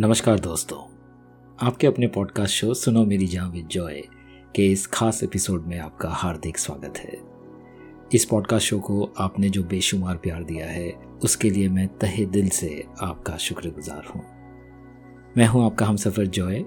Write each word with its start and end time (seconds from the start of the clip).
नमस्कार 0.00 0.38
दोस्तों, 0.40 0.78
आपके 1.66 1.86
अपने 1.86 2.06
पॉडकास्ट 2.06 2.54
शो 2.54 2.74
सुनो 2.74 3.04
मेरी 3.04 3.26
जहाँ 3.26 3.50
विद 3.50 3.66
जॉय 3.66 4.00
के 4.56 4.72
इस 4.72 4.86
खास 4.86 5.22
एपिसोड 5.22 5.66
में 5.66 5.78
आपका 5.78 6.08
हार्दिक 6.08 6.58
स्वागत 6.58 6.98
है। 6.98 7.18
इस 8.14 8.24
पॉडकास्ट 8.24 8.66
शो 8.66 8.78
को 8.78 9.12
आपने 9.18 9.48
जो 9.48 9.62
बेशुमार 9.62 10.16
प्यार 10.16 10.44
दिया 10.44 10.66
है, 10.66 10.90
उसके 11.24 11.50
लिए 11.50 11.68
मैं 11.68 11.86
तहे 11.98 12.26
दिल 12.26 12.48
से 12.48 12.84
आपका 13.00 13.36
शुक्रगुजार 13.36 14.04
हूँ। 14.04 14.22
मैं 15.36 15.46
हूँ 15.46 15.64
आपका 15.66 15.86
हम 15.86 15.96
सफ़र 15.96 16.26
जॉय 16.26 16.64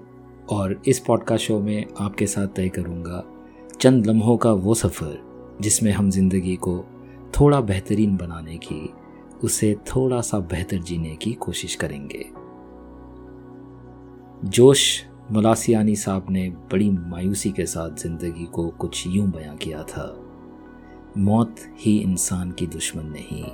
और 0.50 0.82
इस 0.88 0.98
पॉडकास्ट 0.98 1.44
शो 1.44 1.60
में 1.60 1.86
आपके 2.00 2.26
साथ 2.26 2.46
तय 2.46 2.68
करूँगा 2.68 3.24
चंद 3.80 4.06
लम्हों 4.06 4.36
का 4.36 4.52
वो 4.52 4.74
सफ़र 4.74 5.58
जिसमें 5.60 5.92
हम 5.92 6.10
ज़िंदगी 6.10 6.56
को 6.56 6.84
थोड़ा 7.40 7.60
बेहतरीन 7.60 8.16
बनाने 8.16 8.56
की, 8.56 8.94
उसे 9.44 9.74
थोड़ा 9.74 10.20
सा 10.20 10.38
बेहतर 10.38 10.78
जीने 10.78 11.16
की 11.16 11.32
कोशिश 11.32 11.74
करेंगे। 11.74 12.43
जोश 14.44 15.04
मुलासियानी 15.32 15.96
साहब 15.96 16.26
ने 16.30 16.48
बड़ी 16.50 16.90
मायूसी 16.90 17.50
के 17.50 17.66
साथ 17.66 17.90
ज़िंदगी 17.90 18.44
को 18.44 18.68
कुछ 18.68 19.06
यूँ 19.06 19.30
बयां 19.30 19.56
किया 19.56 19.82
था। 19.82 20.04
मौत 21.18 21.54
ही 21.78 21.96
इंसान 21.98 22.50
की 22.52 22.66
दुश्मन 22.66 23.06
नहीं, 23.06 23.44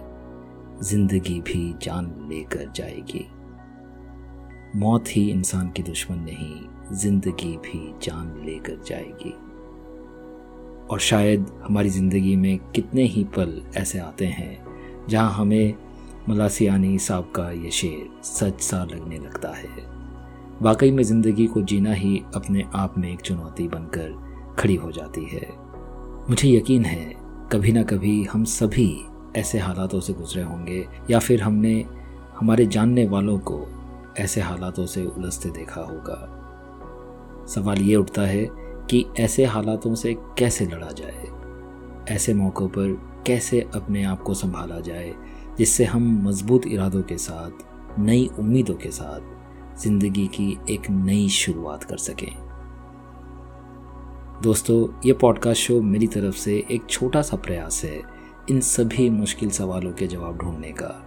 ज़िंदगी 0.83 1.41
भी 1.41 1.75
जान 1.83 2.29
लेकर 2.31 2.73
जाएगी। 2.77 3.27
मौत 4.77 5.05
ही 5.09 5.31
इंसान 5.31 5.71
की 5.71 5.83
दुश्मन 5.83 6.19
नहीं, 6.19 6.61
ज़िंदगी 6.97 7.57
भी 7.57 7.95
जान 8.03 8.43
लेकर 8.47 8.83
जाएगी। 8.87 9.35
और 10.91 11.01
शायद 11.01 11.47
हमारी 11.63 11.89
ज़िंदगी 11.89 12.37
में 12.37 12.59
कितने 12.59 13.03
ही 13.03 13.25
पल 13.25 13.63
ऐसे 13.77 13.99
आते 13.99 14.27
हैं, 14.27 14.67
जहाँ 15.09 15.31
हमें 15.31 15.75
मलासियानी 16.29 16.99
साहब 16.99 17.33
का 17.37 17.51
ये 17.51 17.71
शेर 17.71 18.23
सच 18.23 18.61
सा 18.61 18.85
लगने 18.85 19.19
लगता 19.19 19.55
है। 19.55 20.00
वाकई 20.63 20.91
में 20.91 21.03
ज़िंदगी 21.03 21.47
को 21.47 21.63
जीना 21.63 21.93
ही 21.93 22.23
अपने 22.35 22.65
आप 22.75 22.99
में 22.99 23.13
एक 23.13 23.21
चुनौती 23.21 23.69
बनकर 23.69 24.31
खड़ी 24.59 24.75
हो 24.75 24.93
जाती 24.93 25.25
है। 25.25 25.49
मुझे 26.31 26.49
यकीन 26.49 26.85
है, 26.85 27.17
कभी 27.53 27.73
ना 27.73 27.83
कभी 27.83 28.25
हम 28.25 28.45
सभी 28.45 29.05
ऐसे 29.37 29.59
हालातों 29.59 30.01
से 30.01 30.13
गुजरे 30.13 30.43
होंगे, 30.43 30.89
या 31.11 31.19
फिर 31.19 31.43
हमने, 31.43 31.87
हमारे 32.41 32.67
जानने 32.67 33.07
वालों 33.07 33.39
को 33.39 33.69
ऐसे 34.19 34.41
हालातों 34.41 34.87
से 34.87 35.07
उलझते 35.07 35.51
देखा 35.51 35.81
होगा। 35.81 36.37
सवाल 37.49 37.79
ये 37.79 37.97
उठता 37.97 38.23
है 38.23 38.49
कि 38.91 39.07
ऐसे 39.21 39.45
हालातों 39.45 39.95
से 39.95 40.15
कैसे 40.15 40.67
लड़ा 40.67 40.91
जाए? 40.93 41.29
ऐसे 42.15 42.35
मौक़ों 42.35 42.69
पर 42.69 43.01
कैसे 43.27 43.69
अपने 43.75 44.05
आप 44.05 44.23
को 44.23 44.35
संभाला 44.35 44.81
जाए, 44.81 45.15
जिससे 45.59 45.85
हम 45.85 46.29
मज़बूत 46.29 46.67
इरादों 46.67 47.03
के 47.03 47.19
साथ, 47.19 47.51
नई 47.99 48.31
उम्मीदों 48.39 48.75
के 48.75 48.91
साथ 48.91 49.40
ज़िंदगी 49.81 50.27
की 50.27 50.59
एक 50.71 50.91
नई 50.91 51.29
शुरुआत 51.29 51.85
कर 51.85 51.97
सकें। 51.97 52.33
दोस्तों, 54.43 55.01
ये 55.05 55.13
पॉडकास्ट 55.13 55.63
शो 55.63 55.81
मेरी 55.83 56.07
तरफ़ 56.07 56.37
से 56.37 56.57
एक 56.71 56.87
छोटा 56.91 57.23
सा 57.23 57.37
प्रयास 57.37 57.85
है 57.85 58.03
इन 58.51 58.61
सभी 58.61 59.11
मुश्किल 59.11 59.51
सवालों 59.51 59.93
के 59.93 60.07
जवाब 60.07 60.39
ढूँढने 60.39 60.73
का। 60.73 61.07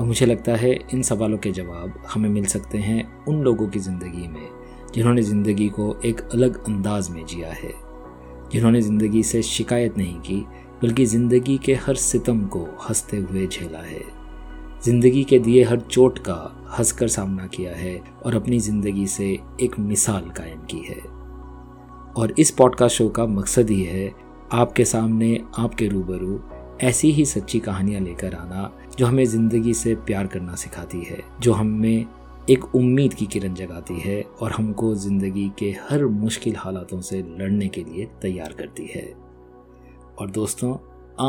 और 0.00 0.06
मुझे 0.06 0.26
लगता 0.26 0.52
है 0.52 0.72
इन 0.94 1.02
सवालों 1.02 1.38
के 1.38 1.50
जवाब 1.50 2.02
हमें 2.14 2.28
मिल 2.28 2.44
सकते 2.44 2.78
हैं 2.78 3.24
उन 3.24 3.42
लोगों 3.42 3.68
की 3.68 3.78
ज़िंदगी 3.78 4.28
में 4.28 4.48
जिन्होंने 4.94 5.22
ज़िंदगी 5.22 5.68
को 5.68 5.94
एक 6.04 6.20
अलग 6.32 6.64
अंदाज 6.64 7.10
में 7.10 7.26
जिया 7.26 7.52
है। 7.52 7.72
जिन्होंने 8.52 8.80
ज़िंदगी 8.80 9.22
से 9.22 9.42
शिकायत 9.42 9.98
नहीं 9.98 10.18
की, 10.20 10.40
बल्कि 10.82 11.04
ज़िंदगी 11.04 11.58
के 11.58 11.74
हर 11.74 11.94
सितम 11.94 12.46
को 12.46 12.66
हँसते 12.88 13.16
हुए 13.16 13.46
झेला 13.46 13.78
है। 13.78 14.19
ज़िंदगी 14.84 15.22
के 15.24 15.38
दिए 15.38 15.62
हर 15.64 15.80
चोट 15.80 16.18
का 16.18 16.34
हंसकर 16.78 17.08
सामना 17.08 17.46
किया 17.46 17.74
है 17.76 17.96
और 18.26 18.34
अपनी 18.34 18.58
ज़िंदगी 18.58 19.06
से 19.06 19.26
एक 19.62 19.78
मिसाल 19.78 20.28
कायम 20.36 20.60
की 20.70 20.78
है। 20.88 21.00
और 22.12 22.34
इस 22.38 22.50
पॉडकास्ट 22.50 22.96
शो 22.96 23.08
का 23.08 23.26
मकसद 23.26 23.70
ही 23.70 23.82
है, 23.82 24.12
आपके 24.52 24.84
सामने, 24.84 25.40
आपके 25.58 25.88
रूबरू 25.88 26.40
ऐसी 26.80 27.10
ही 27.12 27.24
सच्ची 27.24 27.58
कहानियाँ 27.60 28.00
लेकर 28.00 28.34
आना 28.34 28.70
जो 28.98 29.06
हमें 29.06 29.24
ज़िंदगी 29.24 29.74
से 29.74 29.94
प्यार 29.96 30.26
करना 30.26 30.54
सिखाती 30.54 31.02
है, 31.02 31.20
जो 31.40 31.52
हमें 31.52 32.06
एक 32.50 32.74
उम्मीद 32.74 33.14
की 33.14 33.26
किरण 33.26 33.54
जगाती 33.54 33.98
है 34.00 34.22
और 34.40 34.52
हमको 34.52 34.94
ज़िंदगी 34.94 35.50
के 35.58 35.70
हर 35.90 36.04
मुश्किल 36.04 36.56
हालातों 36.56 37.00
से 37.00 37.20
लड़ने 37.38 37.68
के 37.68 37.84
लिए 37.84 38.08
तैयार 38.22 38.52
करती 38.52 38.86
है। 38.94 39.06
और 40.18 40.30
दोस्तों, 40.30 40.74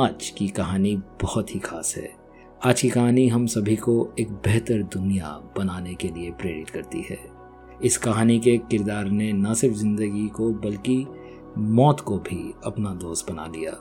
आज 0.03 0.29
की 0.29 0.47
कहानी 0.47 0.95
बहुत 1.21 1.55
ही 1.55 1.59
खास 1.59 1.93
है। 1.97 2.20
आज 2.65 2.81
की 2.81 2.89
कहानी 2.89 3.27
हम 3.27 3.45
सभी 3.47 3.75
को 3.75 4.13
एक 4.19 4.31
बेहतर 4.31 4.83
दुनिया 4.83 5.27
बनाने 5.57 5.93
के 5.93 6.07
लिए 6.07 6.31
प्रेरित 6.31 6.69
करती 6.69 7.01
है। 7.01 7.17
इस 7.83 7.97
कहानी 7.97 8.39
के 8.39 8.57
किरदार 8.57 9.05
ने 9.05 9.33
न 9.33 9.53
सिर्फ़ 9.53 9.75
ज़िंदगी 9.75 10.27
को, 10.27 10.53
बल्कि 10.53 11.07
मौत 11.57 11.99
को 11.99 12.17
भी 12.17 12.53
अपना 12.65 12.93
दोस्त 12.93 13.31
बना 13.31 13.47
लिया। 13.47 13.71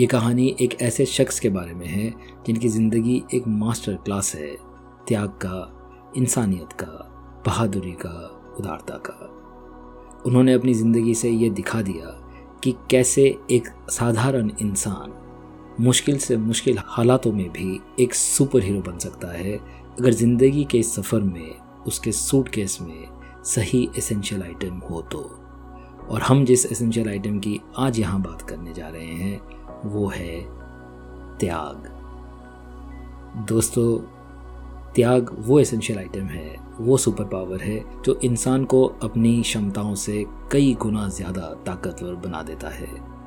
ये 0.00 0.06
कहानी 0.06 0.56
एक 0.60 0.82
ऐसे 0.82 1.06
शख्स 1.06 1.40
के 1.40 1.48
बारे 1.48 1.74
में 1.74 1.86
है, 1.86 2.14
जिनकी 2.46 2.68
ज़िंदगी 2.68 3.22
एक 3.34 3.48
मास्टर 3.48 3.94
क्लास 3.94 4.34
है, 4.34 4.56
त्याग 5.08 5.28
का, 5.28 5.72
इंसानियत 6.16 6.72
का, 6.72 7.12
बहादुरी 7.46 7.92
का, 7.92 8.46
उदारता 8.60 8.94
का। 8.94 10.22
उन्होंने 10.26 10.52
अपनी 10.52 10.74
ज़िंदगी 10.74 11.14
से 11.14 11.30
ये 11.30 11.50
दिखा 11.50 11.82
दिया 11.82 12.20
कि 12.64 12.74
कैसे 12.90 13.38
एक 13.50 13.68
साधारण 13.90 14.50
इंसान 14.60 15.12
मुश्किल 15.80 16.18
से 16.18 16.36
मुश्किल 16.36 16.78
हालातों 16.86 17.32
में 17.32 17.48
भी 17.48 17.80
एक 18.00 18.14
सुपर 18.14 18.62
हीरो 18.62 18.80
बन 18.80 18.98
सकता 18.98 19.28
है। 19.28 19.56
अगर 19.98 20.12
ज़िंदगी 20.12 20.64
के 20.64 20.82
सफ़र 20.82 21.20
में 21.20 21.84
उसके 21.86 22.12
सूटकेस 22.12 22.78
में 22.80 23.42
सही 23.44 23.88
एसेंशियल 23.98 24.42
आइटम 24.42 24.78
हो 24.90 25.00
तो। 25.02 25.18
और 26.10 26.22
हम 26.22 26.44
जिस 26.44 26.66
एसेंशियल 26.66 27.08
आइटम 27.08 27.38
की 27.38 27.60
आज 27.78 27.98
यहाँ 28.00 28.20
बात 28.22 28.42
करने 28.42 28.72
जा 28.72 28.88
रहे 28.88 29.06
हैं, 29.06 29.40
वो 29.84 30.08
है 30.08 30.40
त्याग। 31.38 31.88
दोस्तों, 33.48 33.98
त्याग 34.94 35.30
वो 35.38 35.60
एसेंशियल 35.60 35.98
आइटम 35.98 36.26
है, 36.26 36.56
वो 36.80 36.96
सुपर 36.96 37.24
पावर 37.24 37.62
है, 37.62 37.78
जो 38.04 38.18
इंसान 38.24 38.64
को 38.64 38.84
अपनी 39.02 39.40
क्षमताओं 39.42 39.94
से 39.94 40.24
कई 40.52 40.74
गुना 40.74 41.08
ज़्यादा 41.08 41.54
ताकतवर 41.66 42.14
बना 42.26 42.42
देता 42.42 42.68
है। 42.68 43.19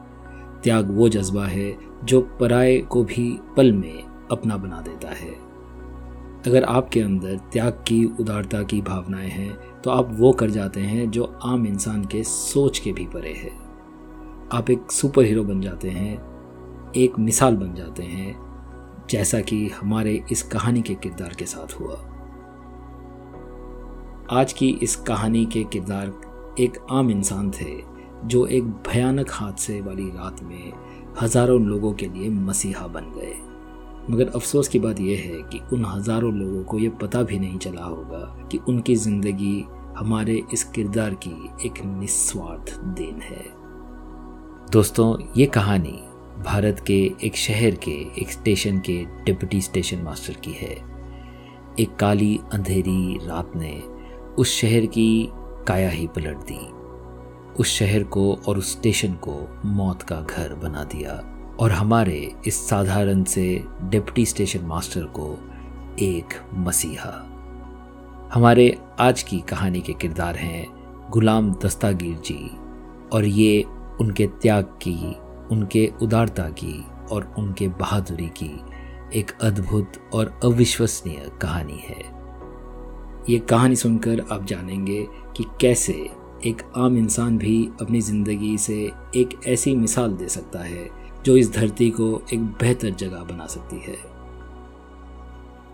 त्याग 0.64 0.92
वो 0.92 1.10
जज्बा 1.10 1.46
है 1.46 1.78
जो 2.04 2.22
पराये 2.40 2.78
को 2.82 3.04
भी 3.04 3.40
पल 3.58 3.72
में 3.72 4.04
अपना 4.32 4.58
बना 4.58 4.82
देता 4.82 5.10
है। 5.10 5.32
अगर 6.48 6.64
आपके 6.64 7.02
अंदर 7.02 7.38
त्याग 7.52 7.84
की 7.88 8.06
उदारता 8.20 8.64
की 8.64 8.82
भावनाएँ 8.82 9.30
हैं 9.30 9.82
तो 9.82 9.92
आप 9.92 10.10
वो 10.12 10.32
कर 10.32 10.50
जाते 10.50 10.80
हैं 10.80 11.10
जो 11.12 11.24
आम 11.44 11.66
इंसान 11.68 12.06
के 12.06 12.24
सोच 12.24 12.80
के 12.80 12.92
भी 12.92 13.06
परे 13.06 13.34
है। 13.34 13.52
आप 14.54 14.70
एक 14.70 14.92
सुपर 14.92 15.24
हीरो 15.24 15.44
बन 15.44 15.62
जाते 15.62 15.90
हैं, 15.90 16.14
एक 16.96 17.20
मिसाल 17.20 17.56
बन 17.56 17.74
जाते 17.74 18.04
हैं, 18.04 18.36
जैसा 19.10 19.40
कि 19.42 19.68
हमारे 19.68 20.24
इस 20.32 20.44
कहानी 20.44 20.82
के 20.82 20.96
किरदार 20.96 21.34
के 21.40 21.46
साथ 21.46 21.80
हुआ। 21.80 21.96
आज 24.32 24.54
की 24.54 24.70
इस 24.84 24.96
कहानी 24.96 25.46
के 25.46 25.64
किरदार 25.64 26.14
एक 26.60 26.78
आम 26.92 27.10
इंसान 27.12 27.52
थे। 27.52 27.93
जो 28.26 28.46
एक 28.48 28.64
भयानक 28.88 29.32
हादसे 29.32 29.80
वाली 29.82 30.10
रात 30.10 30.44
में 30.44 30.72
हज़ारों 31.22 31.60
लोगों 31.62 31.94
के 31.94 32.08
लिए 32.08 32.30
मसीहा 32.30 32.88
बन 32.88 33.12
गए। 33.16 33.34
मगर 34.10 34.32
अफसोस 34.36 34.68
की 34.68 34.80
बात 34.80 35.00
यह 35.00 35.20
है 35.20 35.42
कि 35.42 35.60
उन 35.74 35.86
हज़ारों 35.86 36.34
लोगों 36.34 36.64
को 36.64 36.80
ये 36.80 36.90
पता 37.02 37.22
भी 37.24 37.40
नहीं 37.40 37.58
चला 37.58 37.84
होगा 37.84 38.48
कि 38.52 38.60
उनकी 38.68 38.96
ज़िंदगी 38.96 39.66
हमारे 39.98 40.42
इस 40.54 40.64
किरदार 40.64 41.14
की 41.26 41.68
एक 41.68 41.84
निस्वार्थ 41.86 42.74
देन 42.98 43.22
है। 43.22 43.46
दोस्तों, 44.72 45.16
ये 45.38 45.46
कहानी 45.46 46.00
भारत 46.44 46.80
के 46.88 47.00
एक 47.24 47.36
शहर 47.36 47.76
के 47.84 47.92
एक 48.22 48.32
स्टेशन 48.32 48.80
के 48.80 49.04
डिप्टी 49.26 49.62
स्टेशन 49.62 50.02
मास्टर 50.02 50.34
की 50.44 50.52
है। 50.52 50.76
एक 51.80 51.96
काली 51.96 52.40
अंधेरी 52.54 53.18
रात 53.24 53.52
ने 53.56 53.74
उस 54.38 54.56
शहर 54.56 54.86
की 54.86 55.30
काया 55.68 55.90
ही 55.90 56.08
पलट 56.08 56.38
दी। 56.42 56.60
उस 57.60 57.68
शहर 57.68 58.04
को 58.04 58.40
और 58.48 58.58
उस 58.58 58.72
स्टेशन 58.72 59.14
को 59.14 59.62
मौत 59.66 60.02
का 60.02 60.22
घर 60.22 60.54
बना 60.54 60.84
दिया 60.84 61.14
और 61.60 61.72
हमारे 61.72 62.36
इस 62.48 62.70
साधारण 62.70 63.24
से 63.24 63.64
डिप्टी 63.82 64.26
स्टेशन 64.26 64.66
मास्टर 64.66 65.02
को 65.02 65.38
एक 66.00 66.26
मसीहा। 66.54 67.30
हमारे 68.34 68.78
आज 69.00 69.24
की 69.24 69.40
कहानी 69.40 69.82
के 69.82 69.94
किरदार 69.94 70.36
हैं 70.36 70.66
गुलाम 71.10 71.52
दस्तागीर 71.54 72.16
जी 72.16 72.52
और 73.14 73.26
ये 73.26 73.64
उनके 74.02 74.28
त्याग 74.28 74.64
की, 74.64 75.16
उनके 75.56 75.92
उदारता 76.02 76.50
की 76.50 76.86
और 77.12 77.36
उनके 77.38 77.68
बहादुरी 77.68 78.28
की 78.28 78.62
एक 79.20 79.32
अद्भुत 79.42 79.94
और 80.14 80.40
अविश्वसनीय 80.44 81.32
कहानी 81.42 81.80
है। 81.84 82.02
ये 83.30 83.40
कहानी 83.40 83.76
सुनकर 83.76 84.26
आप 84.32 84.46
जानेंगे 84.46 85.08
कि 85.38 85.46
कैसे 85.62 86.23
एक 86.46 86.62
आम 86.78 86.98
इंसान 86.98 87.38
भी 87.38 87.70
अपनी 87.82 88.00
ज़िंदगी 88.02 88.58
से 88.58 88.76
एक 89.16 89.40
ऐसी 89.48 89.76
मिसाल 89.76 90.14
दे 90.14 90.28
सकता 90.28 90.60
है, 90.60 90.90
जो 91.26 91.38
इस 91.38 91.52
धरती 91.54 91.90
को 91.90 92.22
एक 92.34 92.44
बेहतर 92.62 92.90
जगह 92.90 93.24
बना 93.24 93.46
सकती 93.48 93.80
है। 93.80 93.96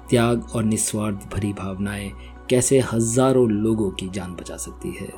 त्याग 0.10 0.48
और 0.56 0.64
निस्वार्थ 0.64 1.28
भरी 1.34 1.54
भावनाएँ 1.54 2.12
कैसे 2.50 2.80
हज़ारों 2.80 3.50
लोगों 3.50 3.90
की 3.92 4.10
जान 4.10 4.36
बचा 4.36 4.58
सकती 4.58 4.92
है। 4.92 5.10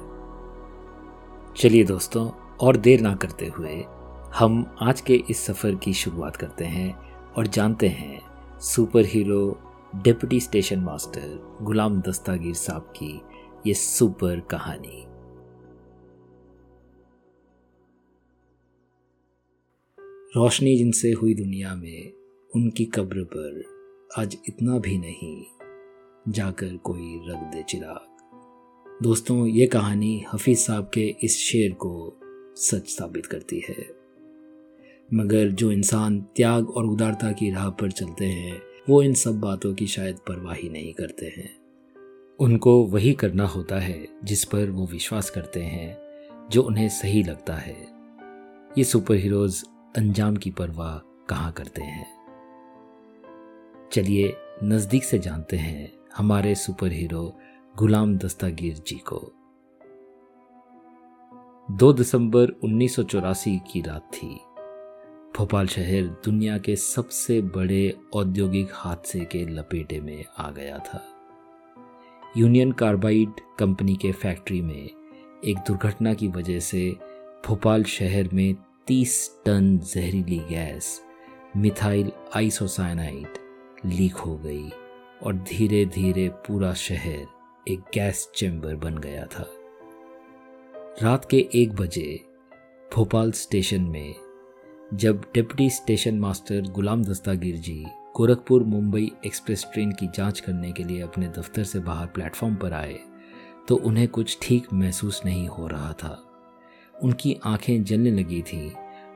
चलिए 1.58 1.84
दोस्तों, 1.84 2.30
और 2.58 2.78
देर 2.78 3.02
ना 3.02 3.14
करते 3.16 3.46
हुए 3.48 3.84
हम 4.36 4.66
आज 4.82 5.02
के 5.02 5.24
इस 5.30 5.46
सफ़र 5.46 5.76
की 5.76 5.94
शुरुआत 5.94 6.36
करते 6.36 6.66
हैं 6.66 6.94
और 7.38 7.48
जानते 7.48 7.88
हैं 7.90 8.22
super 8.62 9.06
hero 9.06 9.44
deputy 9.96 10.40
station 10.40 10.80
master 10.80 11.58
Ghulam 11.62 12.02
Dastagir 12.02 12.54
Sahab 12.56 12.94
की 12.98 13.22
ये 13.68 13.74
सुपर 13.74 14.40
कहानी। 14.40 15.06
रोशनी 20.36 20.78
जिनसे 20.78 21.12
हुई 21.12 21.34
दुनिया 21.34 21.76
में, 21.76 22.12
उनकी 22.56 22.86
कब्र 22.86 23.24
पर 23.24 23.64
आज 24.18 24.38
इतना 24.48 24.78
भी 24.78 24.98
नहीं 24.98 25.44
जाकर 26.30 26.78
कोई 26.78 27.22
रख 27.28 27.38
दे 27.38 27.64
चिराग। 27.64 28.08
दोस्तों, 29.04 29.48
ये 29.48 29.68
कहानी 29.68 30.26
हफीज 30.34 30.60
साहब 30.60 30.92
के 30.94 31.16
इस 31.24 31.38
शेर 31.38 31.72
को 31.72 32.20
सच 32.56 32.88
साबित 32.88 33.26
करती 33.26 33.64
है। 33.70 33.88
मगर 35.14 35.50
जो 35.50 35.72
इंसान 35.72 36.22
त्याग 36.22 36.70
और 36.70 36.86
उदारता 36.86 37.32
की 37.32 37.52
राह 37.52 37.70
पर 37.70 37.92
चलते 37.92 38.26
हैं, 38.26 38.62
वो 38.90 39.04
इन 39.04 39.14
सब 39.14 39.40
बातों 39.40 39.74
की 39.74 39.88
शायद 39.88 40.16
परवाह 40.16 40.54
ही 40.54 40.70
नहीं 40.70 40.94
करते 40.94 41.26
हैं। 41.26 41.62
उनको 42.40 42.84
वही 42.86 43.14
करना 43.14 43.46
होता 43.46 43.80
है 43.80 44.08
जिस 44.24 44.46
पर 44.46 44.70
वो 44.70 44.88
विश्वास 44.88 45.30
करते 45.30 45.60
हैं, 45.60 45.98
जो 46.50 46.62
उन्हें 46.62 46.90
सही 46.90 47.24
लगता 47.24 47.56
है। 47.56 47.88
ये 48.78 48.84
सुपर 48.84 49.16
हीरोज़ 49.16 49.64
अंजाम 49.96 50.36
की 50.36 50.52
परवाह 50.52 50.98
कहाँ 51.30 51.52
करते 51.52 51.82
हैं? 51.82 52.06
चलिए 53.92 54.34
नज़दीक 54.64 55.04
से 55.04 55.20
जानते 55.20 55.58
हैं 55.58 55.92
हमारे 56.18 56.56
सुपर 56.56 56.92
हीरो 56.92 57.24
गुलाम 57.78 58.18
दस्तागीर 58.18 58.74
जी 58.88 58.96
को। 58.96 59.20
2 61.78 61.92
दिसंबर 61.94 62.50
उन्नीस 62.64 62.96
सौ 62.96 63.04
चौरासी 63.04 63.58
की 63.72 63.82
रात 63.82 64.10
थी। 64.14 64.30
भोपाल 65.38 65.68
शहर 65.68 66.08
दुनिया 66.26 66.58
के 66.58 66.76
सबसे 66.76 67.42
बड़े 67.42 67.98
औद्योगिक 68.14 68.70
हादसे 68.74 69.20
के 69.26 69.46
लपेटे 69.46 70.00
में 70.00 70.24
आ 70.38 70.52
गया 70.52 70.78
था। 70.78 71.06
यूनियन 72.38 72.72
कार्बाइड 72.72 73.30
कंपनी 73.60 73.96
के 73.96 74.12
फैक्ट्री 74.12 74.62
में 74.62 74.90
एक 75.46 75.58
दुर्घटना 75.68 76.14
की 76.14 76.28
वजह 76.28 76.60
से 76.60 76.90
भोपाल 77.48 77.84
शहर 77.84 78.30
में 78.34 78.56
तीस 78.88 79.42
टन 79.46 79.78
जहरीली 79.80 80.38
गैस, 80.38 81.02
मिथाइल 81.58 82.12
आइसोसाइनाइड 82.36 83.28
लीक 83.86 84.14
हो 84.14 84.38
गई 84.38 84.70
और 85.24 85.34
धीरे 85.34 85.86
धीरे 85.86 86.30
पूरा 86.30 86.74
शहर 86.74 87.28
एक 87.68 87.80
गैस 87.94 88.32
चैम्बर 88.36 88.76
बन 88.76 88.98
गया 88.98 89.26
था। 89.26 89.46
रात 91.04 91.26
के 91.26 91.50
एक 91.56 91.74
बजे 91.74 92.26
भोपाल 92.96 93.32
स्टेशन 93.32 93.82
में 93.82 94.16
जब 94.94 95.22
deputy 95.34 95.70
station 95.70 96.20
master 96.20 96.62
Ghulam 96.62 97.04
Dastagir 97.04 97.56
ji 97.56 97.86
Gorakhpur 98.18 98.64
Mumbai 98.64 99.12
express 99.26 99.68
train 99.74 99.92
की 99.92 100.08
जाँच 100.08 100.40
करने 100.40 100.72
के 100.72 100.84
लिए 100.84 101.02
अपने 101.02 101.28
दफ्तर 101.28 101.64
से 101.64 101.80
बाहर 101.80 102.08
प्लेटफॉर्म 102.08 102.56
पर 102.56 102.74
आए 102.74 103.00
तो 103.68 103.76
उन्हें 103.76 104.08
कुछ 104.08 104.38
ठीक 104.42 104.74
महसूस 104.74 105.22
नहीं 105.26 105.48
हो 105.48 105.68
रहा 105.68 105.94
था। 105.94 106.31
उनकी 107.04 107.38
आँखें 107.44 107.84
जलने 107.84 108.12
लगी 108.12 108.42
थी 108.42 108.74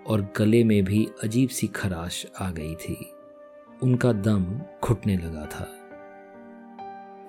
और 0.08 0.34
गले 0.38 0.64
में 0.64 0.84
भी 0.84 1.08
अजीब 1.24 1.50
सी 1.50 1.68
खराश 1.68 2.26
आ 2.42 2.52
गई 2.52 2.76
थी। 2.76 3.12
उनका 3.84 4.14
दम 4.14 4.62
घुटने 4.84 5.18
लगा 5.18 5.46
था। 5.46 5.82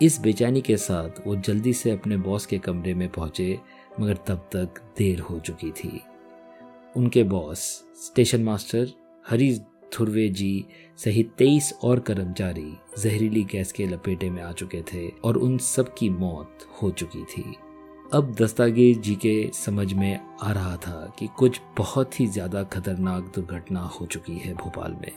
इस 0.03 0.20
बेचैनी 0.20 0.61
के 0.61 0.76
साथ 0.76 1.11
वो 1.26 1.37
जल्दी 1.37 1.73
से 1.73 1.91
अपने 1.91 2.17
बॉस 2.17 2.47
के 2.47 2.58
कमरे 2.58 2.94
में 2.94 3.08
पहुँचे, 3.08 3.61
मगर 4.00 4.17
तब 4.17 4.49
तक 4.53 4.93
देर 4.99 5.20
हो 5.20 5.41
चुकी 5.41 5.70
थी। 5.70 6.00
उनके 6.97 7.23
boss, 7.23 7.85
station 7.94 8.43
master 8.43 8.88
Hari 9.29 9.59
Dhurve 9.94 10.29
ji 10.29 10.67
सहित 10.97 11.32
तेईस 11.38 11.75
और 11.82 12.00
कर्मचारी 12.00 12.75
जहरीली 12.99 13.44
गैस 13.44 13.73
के 13.73 13.87
लपेटे 13.87 14.31
में 14.31 14.43
आ 14.43 14.52
चुके 14.52 14.82
थे 14.82 15.09
और 15.09 15.37
उन 15.37 15.59
सब 15.59 15.94
की 15.94 16.11
मौत 16.11 16.59
हो 16.82 16.91
चुकी 16.91 17.25
थी। 17.25 17.56
अब 18.14 18.35
दस्तागीर 18.35 18.97
जी 18.97 19.14
के 19.14 19.50
समझ 19.55 19.93
में 19.93 20.20
आ 20.43 20.50
रहा 20.53 20.76
था 20.76 21.14
कि 21.19 21.26
कुछ 21.26 21.61
बहुत 21.79 22.19
ही 22.20 22.26
ज़्यादा 22.26 22.62
खतरनाक 22.62 23.32
दुर्घटना 23.35 23.81
हो 23.81 24.06
चुकी 24.06 24.37
है 24.38 24.53
भोपाल 24.55 24.93
में। 24.93 25.11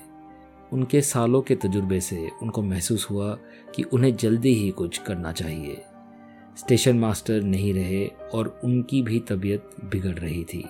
उनके 0.74 1.02
सालों 1.02 1.42
के 1.42 1.56
तजुर्बे 1.56 2.00
से 2.00 2.30
उनको 2.42 2.62
महसूस 2.62 3.08
हुआ 3.10 3.38
कि 3.76 3.84
उन्हें 3.84 4.16
जल्दी 4.16 4.54
ही 4.54 4.72
कुछ 4.72 4.98
करना 4.98 5.32
चाहिए। 5.32 5.82
स्टेशन 6.58 7.00
मास्टर 7.00 7.42
नहीं 7.42 7.74
रहे 7.74 8.06
और 8.34 8.62
उनकी 8.64 9.02
भी 9.02 9.20
तबीयत 9.20 9.70
बिगड़ 9.84 10.18
रही 10.20 10.44
थी। 10.44 10.64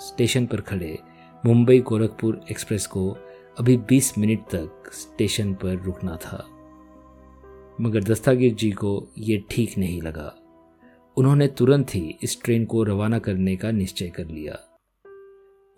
स्टेशन 0.00 0.46
पर 0.46 0.60
खड़े 0.60 0.98
मुंबई 1.46 1.80
गोरखपुर 1.80 2.40
एक्सप्रेस 2.50 2.86
को 2.86 3.08
अभी 3.58 3.76
20 3.90 4.12
मिनट 4.18 4.46
तक 4.54 4.90
स्टेशन 4.92 5.52
पर 5.54 5.76
रुकना 5.76 6.16
था। 6.16 6.44
मगर 7.80 8.04
दस्तागीर 8.04 8.54
जी 8.54 8.70
को 8.70 9.08
ये 9.18 9.44
ठीक 9.50 9.78
नहीं 9.78 10.00
लगा। 10.02 10.34
उन्होंने 11.16 11.46
तुरंत 11.48 11.94
ही 11.94 12.14
इस 12.22 12.40
ट्रेन 12.44 12.64
को 12.64 12.82
रवाना 12.82 13.18
करने 13.18 13.56
का 13.56 13.70
निश्चय 13.70 14.08
कर 14.08 14.26
लिया। 14.26 14.58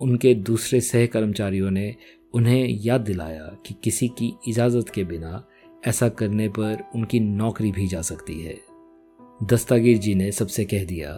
उनके 0.00 0.34
दूसरे 0.34 0.80
सह 0.80 1.06
कर्मचारियों 1.06 1.70
ने 1.70 1.94
उन्हें 2.34 2.66
याद 2.84 3.00
दिलाया 3.00 3.44
कि 3.66 3.74
किसी 3.84 4.08
की 4.08 4.32
इजाज़त 4.48 4.88
के 4.88 5.04
बिना 5.04 5.42
ऐसा 5.86 6.08
करने 6.08 6.48
पर 6.48 6.84
उनकी 6.94 7.20
नौकरी 7.20 7.72
भी 7.72 7.86
जा 7.88 8.00
सकती 8.02 8.40
है। 8.40 8.56
दस्तागीर 9.44 9.98
जी 9.98 10.14
ने 10.14 10.30
सबसे 10.32 10.64
कह 10.64 10.84
दिया 10.84 11.12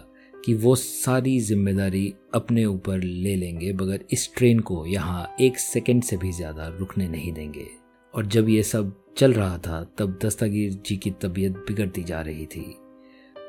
कि 0.45 0.53
वो 0.53 0.75
सारी 0.75 1.39
ज़िम्मेदारी 1.39 2.13
अपने 2.33 2.65
ऊपर 2.65 2.99
ले 2.99 3.35
लेंगे, 3.35 3.73
मगर 3.73 4.05
इस 4.11 4.29
ट्रेन 4.37 4.59
को 4.59 4.85
यहाँ 4.85 5.35
एक 5.41 5.59
सेकंड 5.59 6.03
से 6.03 6.17
भी 6.17 6.31
ज़्यादा 6.31 6.67
रुकने 6.79 7.07
नहीं 7.07 7.31
देंगे। 7.33 7.67
और 8.13 8.25
जब 8.25 8.49
ये 8.49 8.63
सब 8.63 8.93
चल 9.17 9.33
रहा 9.33 9.57
था, 9.57 9.83
तब 9.97 10.19
दस्तागीर 10.23 10.71
जी 10.85 10.97
की 10.97 11.11
तबीयत 11.11 11.53
बिगड़ती 11.67 12.03
जा 12.03 12.21
रही 12.21 12.45
थी। 12.45 12.65